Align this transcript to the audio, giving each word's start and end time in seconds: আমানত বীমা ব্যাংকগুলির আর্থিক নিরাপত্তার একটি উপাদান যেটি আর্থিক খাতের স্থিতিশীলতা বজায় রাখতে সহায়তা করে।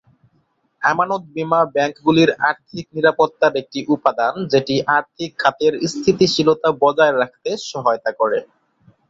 আমানত 0.81 1.23
বীমা 1.33 1.61
ব্যাংকগুলির 1.73 2.31
আর্থিক 2.49 2.85
নিরাপত্তার 2.95 3.53
একটি 3.61 3.79
উপাদান 3.87 4.33
যেটি 4.51 4.75
আর্থিক 4.97 5.31
খাতের 5.39 5.73
স্থিতিশীলতা 5.87 6.69
বজায় 6.81 7.13
রাখতে 7.15 7.49
সহায়তা 7.69 8.11
করে। 8.19 8.39